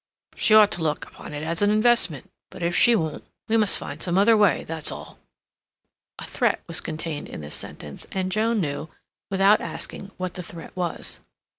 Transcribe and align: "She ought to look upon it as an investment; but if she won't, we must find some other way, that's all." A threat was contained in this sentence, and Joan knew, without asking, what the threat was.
"She 0.35 0.55
ought 0.55 0.71
to 0.71 0.81
look 0.81 1.05
upon 1.05 1.31
it 1.31 1.43
as 1.43 1.61
an 1.61 1.69
investment; 1.69 2.31
but 2.49 2.63
if 2.63 2.75
she 2.75 2.95
won't, 2.95 3.23
we 3.47 3.55
must 3.55 3.77
find 3.77 4.01
some 4.01 4.17
other 4.17 4.35
way, 4.35 4.63
that's 4.63 4.91
all." 4.91 5.19
A 6.17 6.23
threat 6.25 6.59
was 6.65 6.81
contained 6.81 7.29
in 7.29 7.41
this 7.41 7.53
sentence, 7.53 8.07
and 8.11 8.31
Joan 8.31 8.59
knew, 8.59 8.89
without 9.29 9.61
asking, 9.61 10.09
what 10.17 10.33
the 10.33 10.41
threat 10.41 10.75
was. 10.75 11.19